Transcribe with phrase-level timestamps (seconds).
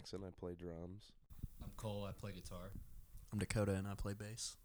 [0.00, 0.22] Jackson.
[0.26, 1.12] I play drums.
[1.62, 2.06] I'm Cole.
[2.08, 2.70] I play guitar.
[3.30, 4.56] I'm Dakota and I play bass.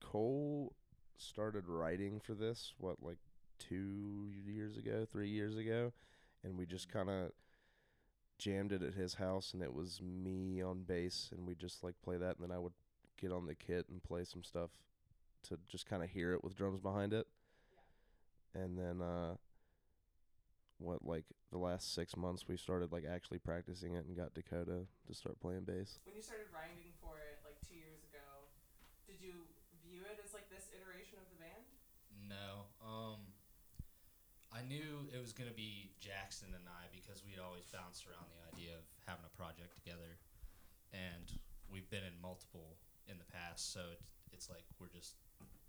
[0.00, 0.74] Cole
[1.16, 3.18] started writing for this what like
[3.58, 5.92] two years ago, three years ago,
[6.44, 7.32] and we just kind of
[8.38, 11.94] jammed it at his house, and it was me on bass, and we just like
[12.04, 12.74] play that, and then I would
[13.20, 14.70] get on the kit and play some stuff
[15.48, 17.26] to just kind of hear it with drums behind it,
[18.54, 19.34] and then uh,
[20.78, 24.84] what like the last six months we started like actually practicing it and got Dakota
[25.06, 25.98] to start playing bass.
[26.04, 28.50] When you started writing for it like two years ago,
[29.08, 29.48] did you
[29.80, 31.64] view it as like this iteration of the band?
[32.28, 32.68] No.
[32.84, 33.32] Um
[34.52, 38.40] I knew it was gonna be Jackson and I because we'd always bounced around the
[38.56, 40.16] idea of having a project together,
[40.96, 41.28] and
[41.68, 45.20] we've been in multiple in the past, so it's, it's like we're just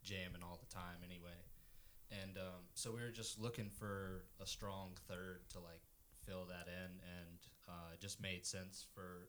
[0.08, 1.36] jamming all the time anyway.
[2.12, 5.82] And um, so we were just looking for a strong third to like
[6.26, 7.38] fill that in, and
[7.68, 9.28] uh, it just made sense for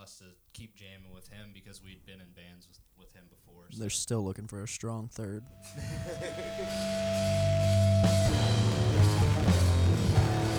[0.00, 3.66] us to keep jamming with him because we'd been in bands with, with him before.
[3.70, 3.80] So.
[3.80, 5.44] They're still looking for a strong third.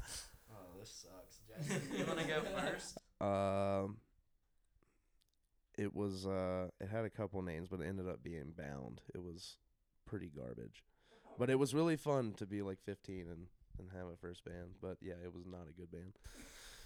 [0.51, 1.39] Oh, this sucks.
[1.47, 2.97] Jackson, you want to go first?
[3.21, 3.97] Um,
[5.77, 9.01] it was uh, it had a couple names, but it ended up being Bound.
[9.13, 9.55] It was
[10.05, 10.83] pretty garbage,
[11.39, 13.47] but it was really fun to be like 15 and
[13.79, 14.75] and have a first band.
[14.81, 16.13] But yeah, it was not a good band.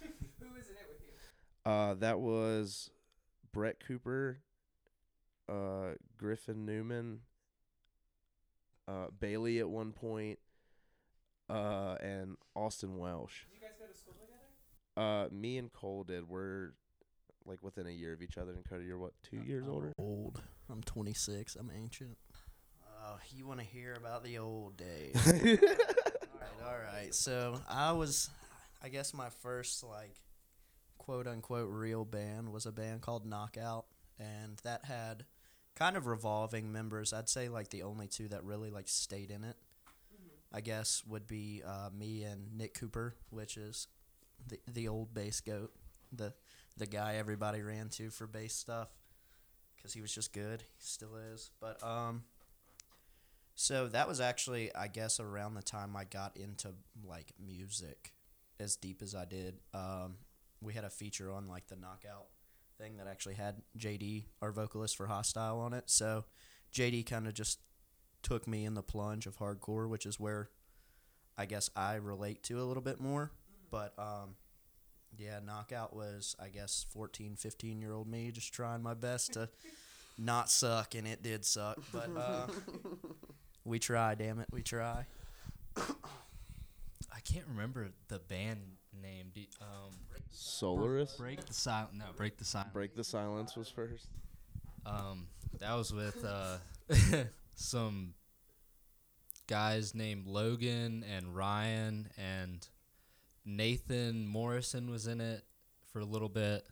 [0.40, 1.70] Who was in it with you?
[1.70, 2.90] Uh, that was
[3.52, 4.38] Brett Cooper,
[5.48, 7.20] uh, Griffin Newman,
[8.88, 10.38] uh, Bailey at one point,
[11.50, 13.44] uh, and Austin Welsh.
[13.50, 14.38] Did you guys go to school together?
[14.96, 16.28] Uh, me and Cole did.
[16.28, 16.72] We're
[17.44, 18.52] like within a year of each other.
[18.52, 19.92] And Cody, you're what, two years I'm older?
[19.98, 20.42] Old.
[20.70, 21.56] I'm 26.
[21.56, 22.16] I'm ancient.
[23.02, 25.16] Oh, you want to hear about the old days?
[25.26, 25.58] All right,
[26.66, 27.14] all right.
[27.14, 28.28] So I was,
[28.82, 30.14] I guess my first like,
[30.98, 33.86] quote unquote real band was a band called Knockout,
[34.18, 35.24] and that had
[35.74, 37.12] kind of revolving members.
[37.12, 39.56] I'd say like the only two that really like stayed in it,
[40.52, 43.86] I guess, would be uh, me and Nick Cooper, which is
[44.46, 45.72] the the old bass goat,
[46.12, 46.34] the
[46.76, 48.88] the guy everybody ran to for bass stuff,
[49.76, 50.62] because he was just good.
[50.62, 52.24] He still is, but um.
[53.56, 56.68] So that was actually, I guess, around the time I got into
[57.04, 58.12] like music,
[58.58, 59.58] as deep as I did.
[59.74, 60.16] Um,
[60.62, 62.28] we had a feature on like the knockout
[62.78, 65.84] thing that actually had JD, our vocalist for Hostile, on it.
[65.90, 66.24] So
[66.74, 67.58] JD kind of just
[68.22, 70.50] took me in the plunge of hardcore, which is where
[71.38, 73.30] I guess I relate to a little bit more.
[73.70, 74.34] But um,
[75.16, 79.48] yeah, knockout was I guess 14, 15 year old me just trying my best to
[80.18, 81.78] not suck, and it did suck.
[81.92, 82.46] But uh,
[83.64, 85.06] we try, damn it, we try.
[85.76, 88.60] I can't remember the band
[89.00, 89.30] name.
[89.34, 89.92] Do, um,
[90.30, 91.14] Solaris.
[91.18, 91.92] break the silence.
[91.96, 92.72] No, break the silence.
[92.72, 94.08] Break the silence was first.
[94.86, 95.26] Um,
[95.58, 96.58] that was with uh,
[97.60, 98.14] some
[99.46, 102.66] guys named Logan and Ryan and
[103.44, 105.44] Nathan Morrison was in it
[105.92, 106.66] for a little bit,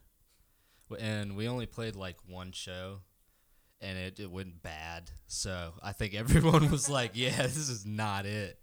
[0.99, 3.01] and we only played like one show,
[3.81, 5.11] and it, it went bad.
[5.27, 8.59] So I think everyone was like, "Yeah, this is not it,"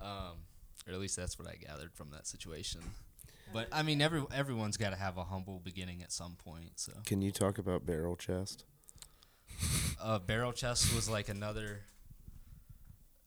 [0.00, 0.44] um,
[0.86, 2.80] or at least that's what I gathered from that situation.
[3.52, 6.72] But I mean, every everyone's got to have a humble beginning at some point.
[6.80, 8.64] So Can you talk about Barrel Chest?
[10.00, 11.80] Uh, Barrel Chest was like another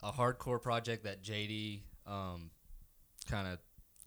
[0.03, 2.51] a hardcore project that JD um,
[3.29, 3.59] kind of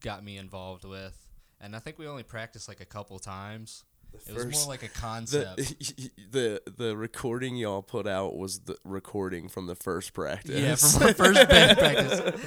[0.02, 1.16] got me involved with,
[1.60, 3.84] and I think we only practiced like a couple times.
[4.26, 5.56] It was more like a concept.
[5.56, 6.10] the,
[6.66, 10.60] the the recording y'all put out was the recording from the first practice.
[10.60, 12.40] yeah, from our first band practice.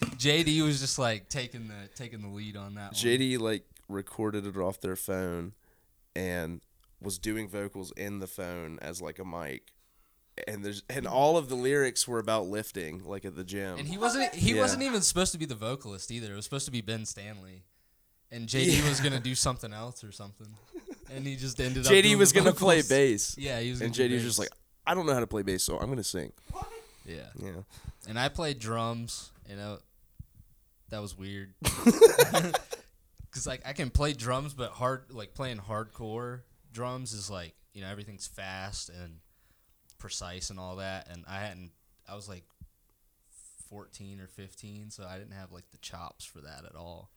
[0.00, 2.92] JD was just like taking the taking the lead on that.
[2.92, 2.92] one.
[2.92, 5.52] JD like recorded it off their phone
[6.14, 6.60] and
[7.00, 9.72] was doing vocals in the phone as like a mic.
[10.46, 13.78] And there's and all of the lyrics were about lifting, like at the gym.
[13.78, 14.60] and he wasn't he Yeah.
[14.62, 16.32] wasn't even supposed to be the vocalist either.
[16.32, 17.64] It was supposed to be Ben Stanley,
[18.30, 20.46] and JD was gonna do something else or something,
[21.10, 21.90] and he just ended up.
[21.92, 23.36] JD was the gonna play bass.
[23.36, 23.80] Yeah, he was.
[23.80, 24.50] And JD was just like,
[24.86, 26.32] I don't know how to play bass, so I'm gonna sing.
[26.52, 26.68] What?
[27.04, 27.26] yeah.
[27.36, 27.62] Yeah.
[28.08, 29.78] And I played drums, you know.
[30.90, 31.52] That was weird.
[33.30, 37.82] Cuz like I can play drums but hard like playing hardcore drums is like, you
[37.82, 39.18] know, everything's fast and
[39.98, 41.72] precise and all that and I hadn't
[42.08, 42.44] I was like
[43.68, 47.10] 14 or 15, so I didn't have like the chops for that at all.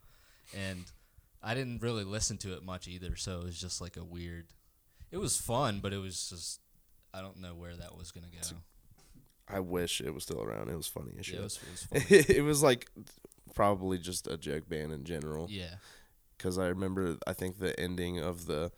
[0.55, 0.84] And
[1.41, 4.48] I didn't really listen to it much either, so it was just like a weird
[5.12, 6.60] It was fun, but it was just
[7.13, 8.58] I don't know where that was going to go.
[9.48, 10.70] I wish it was still around.
[10.70, 11.60] It was funny as Yeah, it was,
[11.91, 12.89] it was it was like
[13.53, 15.48] probably just a joke band in general.
[15.50, 15.75] yeah.
[16.38, 18.72] because I remember I think the ending of the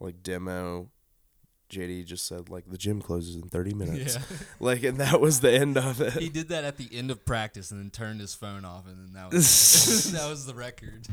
[0.00, 0.90] like demo,
[1.70, 4.36] JD just said like the gym closes in thirty minutes, Yeah.
[4.60, 6.12] like, and that was the end of it.
[6.14, 8.98] he did that at the end of practice and then turned his phone off and
[8.98, 11.06] then that was that was the record.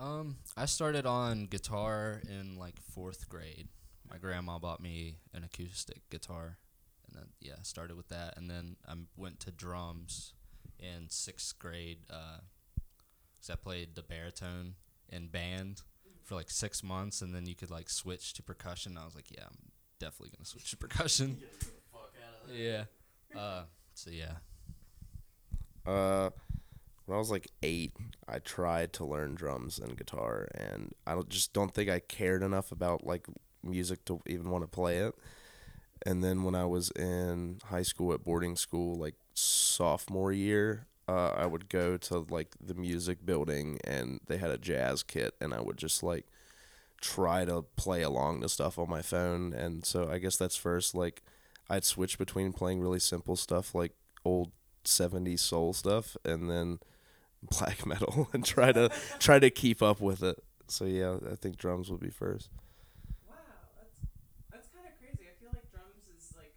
[0.00, 3.68] Um, I started on guitar in like fourth grade.
[4.10, 6.58] My grandma bought me an acoustic guitar,
[7.06, 10.32] and then yeah, I started with that, and then I went to drums
[10.78, 11.98] in sixth grade.
[12.10, 12.38] Uh,
[13.40, 14.74] 'cause I played the baritone
[15.08, 15.82] in band
[16.24, 18.96] for like six months, and then you could like switch to percussion.
[18.96, 21.38] I was like, yeah, I'm definitely gonna switch to percussion.
[22.52, 22.84] yeah.
[23.34, 24.36] Uh, so yeah.
[25.86, 26.30] Uh,
[27.10, 27.92] when I was like eight,
[28.28, 32.44] I tried to learn drums and guitar, and I don't, just don't think I cared
[32.44, 33.26] enough about like
[33.64, 35.16] music to even want to play it.
[36.06, 41.30] And then when I was in high school at boarding school, like sophomore year, uh,
[41.30, 45.52] I would go to like the music building, and they had a jazz kit, and
[45.52, 46.26] I would just like
[47.00, 49.52] try to play along to stuff on my phone.
[49.52, 51.24] And so I guess that's first like
[51.68, 53.94] I'd switch between playing really simple stuff like
[54.24, 54.52] old
[54.84, 56.78] 70s soul stuff and then
[57.42, 60.42] black metal and try to try to keep up with it.
[60.68, 62.50] So yeah, I think drums would be first.
[63.28, 63.36] Wow,
[63.78, 63.96] that's
[64.52, 65.26] that's kind of crazy.
[65.30, 66.54] I feel like drums is like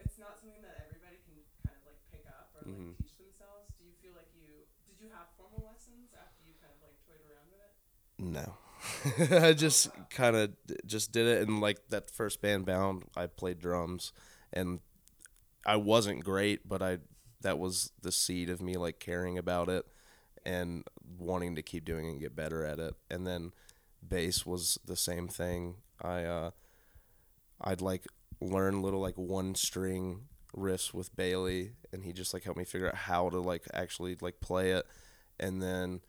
[0.00, 2.96] it's not something that everybody can kind of like pick up or like Mhm.
[2.98, 3.70] teach themselves.
[3.78, 6.96] Do you feel like you did you have formal lessons after you kind of like
[7.06, 7.72] toyed around with it?
[8.18, 8.46] No.
[9.48, 10.52] I just kind of
[10.86, 14.12] just did it and like that first band bound I played drums
[14.52, 14.80] and
[15.66, 16.98] I wasn't great but I
[17.42, 19.86] that was the seed of me like caring about it
[20.44, 20.84] and
[21.18, 22.94] wanting to keep doing it and get better at it.
[23.10, 23.52] And then
[24.06, 25.76] bass was the same thing.
[26.00, 26.50] I uh
[27.60, 28.06] I'd like
[28.40, 30.22] learn little like one string
[30.56, 34.16] riffs with Bailey and he just like helped me figure out how to like actually
[34.20, 34.86] like play it.
[35.38, 36.00] And then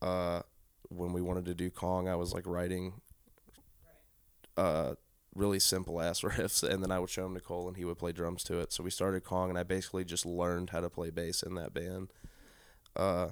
[0.00, 0.42] uh
[0.88, 3.00] when we wanted to do Kong, I was like writing
[4.56, 4.94] uh
[5.34, 8.12] really simple ass riffs and then I would show him Nicole and he would play
[8.12, 8.72] drums to it.
[8.72, 11.74] So we started Kong and I basically just learned how to play bass in that
[11.74, 12.12] band.
[12.96, 13.30] Uh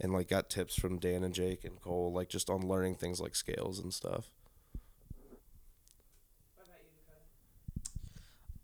[0.00, 3.20] and like got tips from Dan and Jake and Cole like just on learning things
[3.20, 4.30] like scales and stuff.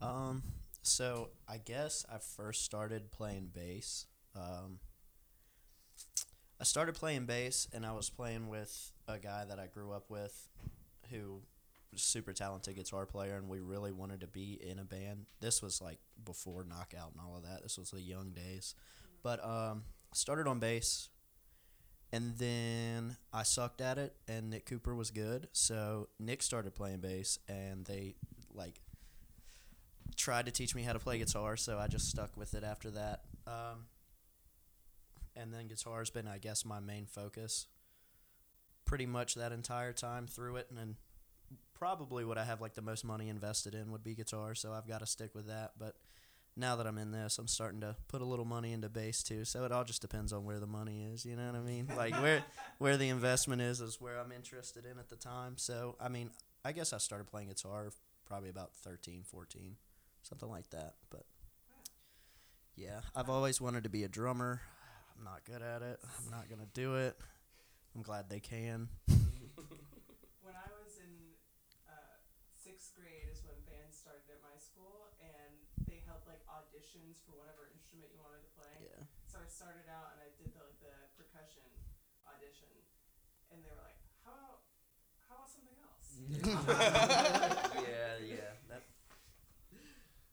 [0.01, 0.43] Um,
[0.83, 4.07] so I guess I first started playing bass.
[4.35, 4.81] Um,
[6.61, 10.11] I started playing bass, and I was playing with a guy that I grew up
[10.11, 10.49] with,
[11.11, 11.43] who
[11.97, 15.27] super talented guitar player, and we really wanted to be in a band.
[15.41, 17.63] This was like before Knockout and all of that.
[17.63, 18.75] This was the young days,
[19.23, 21.09] but um, started on bass.
[22.15, 25.49] And then I sucked at it, and Nick Cooper was good.
[25.53, 28.17] So Nick started playing bass, and they
[28.55, 28.81] like
[30.17, 32.91] tried to teach me how to play guitar, so I just stuck with it after
[32.91, 33.23] that.
[33.47, 33.87] Um,
[35.35, 37.67] and then guitar's been, I guess, my main focus
[38.85, 40.67] pretty much that entire time through it.
[40.69, 40.97] And then
[41.83, 44.87] probably what I have like the most money invested in would be guitar, so I've
[44.87, 45.73] got to stick with that.
[45.77, 45.97] But
[46.57, 49.45] now that I'm in this, I'm starting to put a little money into bass too.
[49.45, 51.27] So it all just depends on where the money is.
[51.27, 51.89] You know what I mean?
[51.97, 52.45] Like where
[52.79, 55.55] where the investment is is where I'm interested in at the time.
[55.57, 56.31] So I mean,
[56.65, 57.91] I guess I started playing guitar
[58.27, 59.75] probably about 13, 14
[60.23, 60.95] something like that.
[61.11, 61.25] But
[62.77, 64.61] yeah, I've always wanted to be a drummer.
[65.19, 65.99] I'm not good at it.
[66.05, 67.17] I'm not gonna do it.
[67.97, 68.89] I'm glad they can.
[70.43, 71.15] When I was in
[71.87, 72.19] uh,
[72.51, 75.55] sixth grade is when bands started at my school, and
[75.87, 78.77] they held like auditions for whatever instrument you wanted to play.
[78.85, 79.09] Yeah.
[79.25, 81.65] So I started out and I did the like the percussion
[82.29, 82.69] audition,
[83.49, 83.97] and they were like,
[84.29, 84.61] "How about
[85.25, 86.21] how about something else?"
[87.89, 88.53] yeah, yeah.
[88.69, 88.85] That,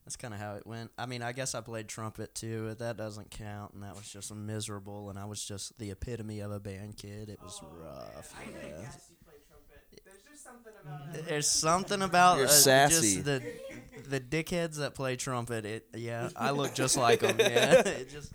[0.05, 0.91] that's kind of how it went.
[0.97, 2.67] I mean, I guess I played trumpet too.
[2.69, 5.09] but That doesn't count, and that was just miserable.
[5.09, 7.29] And I was just the epitome of a band kid.
[7.29, 7.85] It was Oh, man.
[7.85, 8.33] rough.
[8.37, 8.61] I could Yeah.
[8.73, 10.03] have guessed you played trumpet.
[10.05, 11.25] There's just something about it.
[11.27, 13.15] There's something about You're uh, sassy.
[13.15, 13.43] just the
[14.09, 15.65] the dickheads that play trumpet.
[15.65, 17.35] It yeah, I look just like them.
[17.39, 18.31] Yeah, it just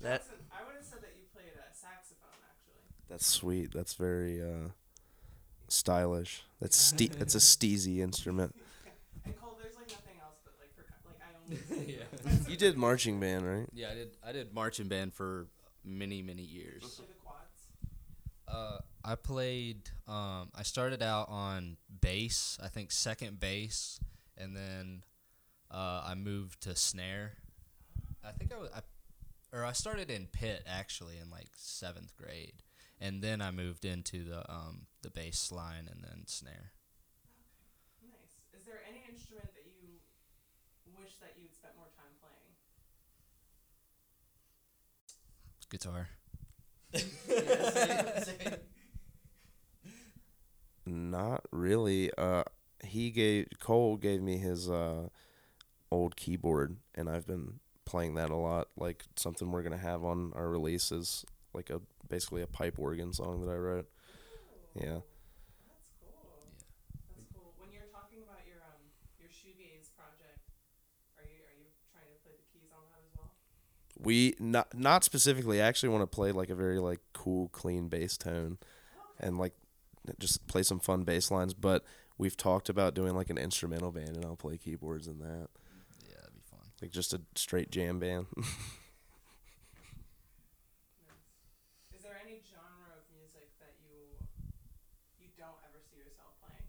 [0.00, 2.80] that Jackson, I would have said that you played a saxophone actually.
[3.08, 3.72] That's sweet.
[3.72, 4.68] That's very uh
[5.68, 6.42] stylish.
[6.60, 8.54] That's ste- that's a steezy instrument.
[9.24, 11.94] And Cole, there's like nothing else but like percu- like I only.
[11.98, 12.48] yeah.
[12.48, 13.66] You did marching band, right?
[13.72, 14.10] Yeah, I did.
[14.24, 15.48] I did marching band for
[15.84, 16.82] many, many years.
[16.84, 17.66] Play the quads.
[18.46, 19.78] Uh, I played.
[20.06, 22.56] Um, I started out on bass.
[22.62, 23.98] I think second bass,
[24.36, 25.02] and then
[25.70, 27.32] uh, I moved to snare.
[28.24, 28.70] I think I was.
[28.74, 28.80] I,
[29.56, 32.62] or I started in pit actually in like seventh grade,
[33.00, 36.72] and then I moved into the um, the bass line and then snare.
[38.02, 38.40] Nice.
[38.58, 40.00] Is there any instrument that you
[40.98, 42.56] wish that you'd spent more time playing?
[45.70, 46.08] Guitar.
[50.86, 52.10] Not really.
[52.16, 52.44] Uh,
[52.84, 55.08] he gave Cole gave me his uh,
[55.90, 58.68] old keyboard, and I've been playing that a lot.
[58.76, 63.40] Like something we're gonna have on our releases, like a basically a pipe organ song
[63.44, 63.88] that I wrote.
[64.74, 64.82] Yeah.
[64.82, 65.02] That's
[66.00, 66.10] cool.
[66.10, 67.16] Yeah.
[67.16, 67.52] That's cool.
[67.58, 68.82] When you're talking about your um
[69.18, 70.40] your shoegaze project,
[71.18, 73.32] are you are you trying to play the keys on that as well?
[73.98, 75.62] We not not specifically.
[75.62, 78.58] I actually want to play like a very like cool, clean bass tone,
[79.18, 79.54] and like
[80.18, 81.54] just play some fun bass lines.
[81.54, 81.84] But
[82.18, 85.48] we've talked about doing like an instrumental band, and I'll play keyboards in that,
[86.08, 86.60] Yeah, that'd be fun.
[86.82, 88.26] like just a straight jam band.
[91.94, 94.16] Is there any genre of music that you
[95.18, 96.64] you don't ever see yourself playing?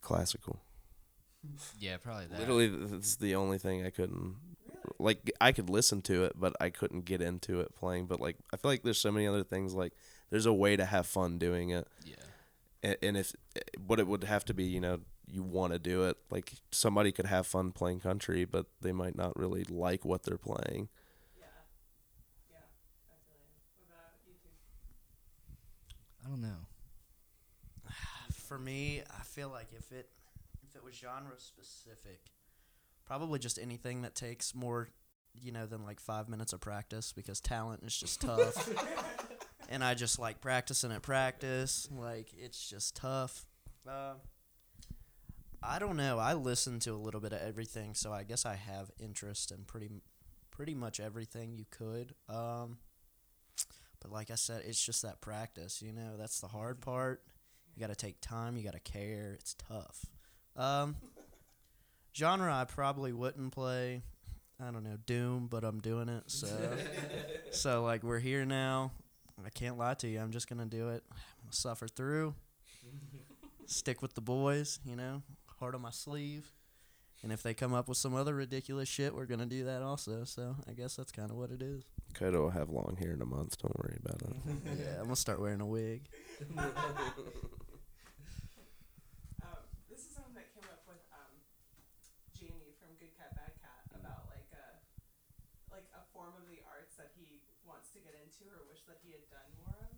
[0.00, 0.60] Classical.
[1.78, 2.38] Yeah, probably that.
[2.40, 4.34] Literally, that's the only thing I couldn't
[4.68, 4.86] Really?
[4.98, 5.30] like.
[5.40, 8.06] I could listen to it, but I couldn't get into it playing.
[8.06, 9.72] But like, I feel like there's so many other things.
[9.74, 9.92] Like,
[10.30, 11.86] there's a way to have fun doing it.
[12.04, 12.14] Yeah.
[12.86, 15.78] And, and if eh, what it would have to be you know you want to
[15.78, 20.04] do it like somebody could have fun playing country but they might not really like
[20.04, 20.88] what they're playing
[21.38, 21.46] Yeah.
[22.50, 22.58] Yeah.
[23.10, 23.60] I feel you.
[23.76, 24.50] What about you two?
[26.24, 26.66] I don't know.
[28.32, 30.08] For me, I feel like if it
[30.62, 32.20] if it was genre specific,
[33.06, 34.88] probably just anything that takes more,
[35.42, 38.68] you know, than like five minutes of practice because talent is just tough.
[39.68, 41.88] and I just like practicing at practice.
[41.90, 43.46] Like it's just tough.
[43.88, 44.14] Uh,
[45.62, 46.18] I don't know.
[46.18, 49.64] I listen to a little bit of everything, so I guess I have interest in
[49.64, 49.90] pretty
[50.50, 52.14] pretty much everything you could.
[52.28, 52.78] Um,
[54.00, 55.82] but like I said, it's just that practice.
[55.82, 57.22] You know, that's the hard part.
[57.74, 58.56] You got to take time.
[58.56, 59.36] You got to care.
[59.38, 60.06] It's tough.
[60.56, 60.96] Um,
[62.16, 64.02] genre I probably wouldn't play.
[64.60, 66.24] I don't know Doom, but I'm doing it.
[66.26, 66.48] So,
[67.50, 68.92] so like we're here now.
[69.44, 70.18] I can't lie to you.
[70.18, 71.04] I'm just gonna do it.
[71.10, 72.34] I'm gonna suffer through.
[73.66, 74.80] Stick with the boys.
[74.84, 75.22] You know,
[75.58, 76.50] heart on my sleeve.
[77.22, 80.24] And if they come up with some other ridiculous shit, we're gonna do that also.
[80.24, 81.82] So I guess that's kind of what it is.
[82.14, 84.32] Kodo will have long hair in a month don't worry about it
[84.80, 86.08] yeah, I'm gonna start wearing a wig.
[89.44, 91.32] Um, this is something that came up with um,
[92.32, 94.66] Jamie from Good Cat Bad Cat about like a
[95.72, 98.98] like a form of the arts that he wants to get into or wish that
[99.02, 99.94] he had done more of,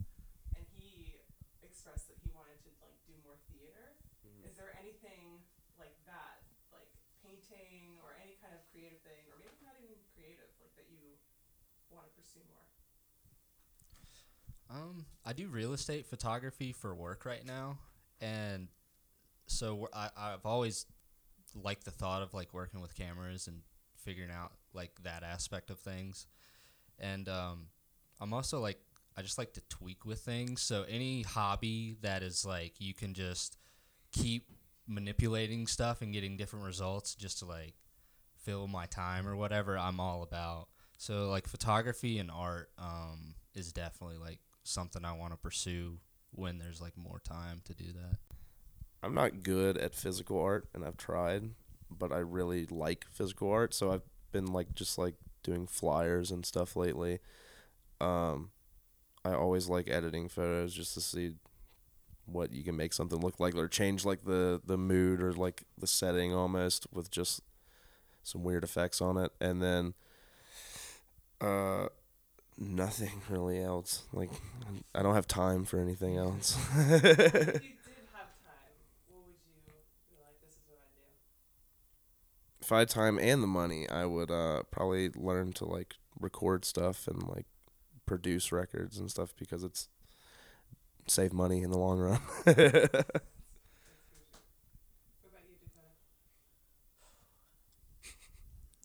[0.57, 1.21] and he
[1.61, 3.95] expressed that he wanted to like do more theater.
[4.45, 5.41] Is there anything
[5.79, 6.89] like that, like
[7.23, 11.17] painting or any kind of creative thing, or maybe not even creative, like that you
[11.91, 12.65] want to pursue more?
[14.69, 17.79] Um, I do real estate photography for work right now,
[18.21, 18.67] and
[19.47, 20.85] so I I've always
[21.55, 23.61] liked the thought of like working with cameras and
[23.97, 26.27] figuring out like that aspect of things,
[26.99, 27.67] and um,
[28.19, 28.79] I'm also like
[29.17, 30.61] I just like to tweak with things.
[30.61, 33.57] So any hobby that is like you can just
[34.11, 34.45] keep
[34.87, 37.73] manipulating stuff and getting different results just to like
[38.43, 40.67] fill my time or whatever I'm all about.
[40.97, 45.99] So like photography and art um, is definitely like something I want to pursue
[46.31, 48.17] when there's like more time to do that.
[49.01, 51.49] i'm not good at physical art and i've tried
[51.89, 56.45] but i really like physical art so i've been like just like doing flyers and
[56.45, 57.19] stuff lately
[58.01, 58.51] um
[59.25, 61.33] i always like editing photos just to see
[62.25, 65.63] what you can make something look like or change like the the mood or like
[65.77, 67.41] the setting almost with just
[68.23, 69.31] some weird effects on it.
[69.41, 69.93] And then
[71.41, 71.87] uh
[72.57, 74.03] nothing really else.
[74.13, 74.31] Like
[74.95, 76.57] i don't have time for anything else.
[76.77, 78.75] If you did have time,
[79.09, 80.41] what would you be like?
[80.41, 85.53] This is what I I had time and the money, I would uh, probably learn
[85.53, 87.45] to like record stuff and like
[88.09, 89.87] produce records and stuff because it's
[91.05, 92.19] save money in the long run.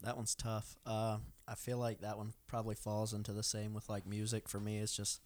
[0.02, 0.76] That one's tough.
[0.84, 1.16] Uh,
[1.48, 4.76] I feel like that one probably falls into the same with like music for me.
[4.76, 5.22] It's just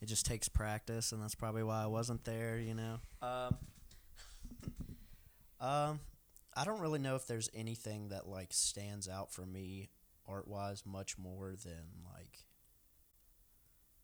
[0.00, 2.60] it just takes practice, and that's probably why I wasn't there.
[2.60, 3.00] You know.
[3.20, 3.56] Um,
[5.68, 6.00] um,
[6.56, 9.88] I don't really know if there's anything that like stands out for me
[10.28, 11.82] art wise much more than
[12.14, 12.44] like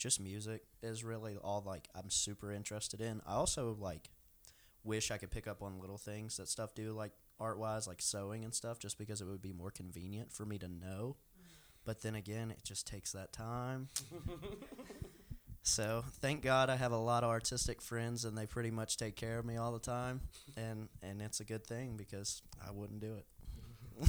[0.01, 3.21] just music is really all like I'm super interested in.
[3.27, 4.11] I also like
[4.83, 8.01] wish I could pick up on little things that stuff do like art wise, like
[8.01, 11.17] sewing and stuff, just because it would be more convenient for me to know.
[11.85, 13.89] But then again, it just takes that time.
[15.63, 19.17] so thank God I have a lot of artistic friends, and they pretty much take
[19.17, 20.23] care of me all the time,
[20.57, 24.09] and and it's a good thing because I wouldn't do it.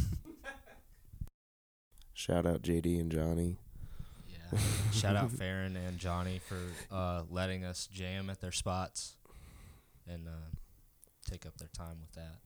[2.13, 3.57] Shout out JD and Johnny.
[4.51, 4.59] Yeah.
[4.91, 6.57] Shout out Farron and Johnny for
[6.93, 9.15] uh, letting us jam at their spots
[10.07, 10.55] and uh,
[11.29, 12.37] take up their time with that.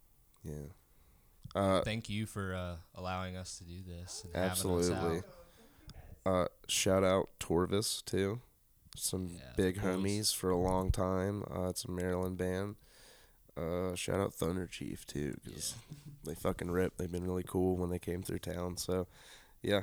[0.43, 1.59] Yeah.
[1.59, 4.95] Uh, Thank you for uh, allowing us to do this and having us Absolutely.
[4.95, 5.01] out.
[5.01, 6.33] Thank you guys.
[6.33, 8.41] Uh, shout out Torvis too,
[8.95, 11.43] some Yeah, big homies for a long time.
[11.49, 12.75] Uh, it's a Maryland band.
[13.57, 15.75] Uh, shout out Thunder Chief too, because
[16.25, 16.97] they fucking rip.
[16.97, 18.75] They've been really cool when they came through town.
[18.75, 19.07] So,
[19.61, 19.81] yeah,